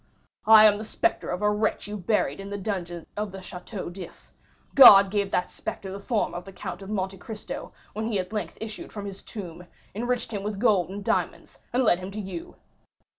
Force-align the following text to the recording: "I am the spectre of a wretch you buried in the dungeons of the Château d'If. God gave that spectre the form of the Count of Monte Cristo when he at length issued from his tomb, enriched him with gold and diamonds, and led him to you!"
"I 0.47 0.65
am 0.65 0.79
the 0.79 0.83
spectre 0.83 1.29
of 1.29 1.43
a 1.43 1.51
wretch 1.51 1.85
you 1.85 1.95
buried 1.95 2.39
in 2.39 2.49
the 2.49 2.57
dungeons 2.57 3.05
of 3.15 3.31
the 3.31 3.37
Château 3.37 3.93
d'If. 3.93 4.31
God 4.73 5.11
gave 5.11 5.29
that 5.29 5.51
spectre 5.51 5.91
the 5.91 5.99
form 5.99 6.33
of 6.33 6.43
the 6.43 6.51
Count 6.51 6.81
of 6.81 6.89
Monte 6.89 7.19
Cristo 7.19 7.71
when 7.93 8.07
he 8.07 8.17
at 8.17 8.33
length 8.33 8.57
issued 8.59 8.91
from 8.91 9.05
his 9.05 9.21
tomb, 9.21 9.67
enriched 9.93 10.31
him 10.33 10.41
with 10.41 10.57
gold 10.57 10.89
and 10.89 11.05
diamonds, 11.05 11.59
and 11.71 11.83
led 11.83 11.99
him 11.99 12.09
to 12.09 12.19
you!" 12.19 12.55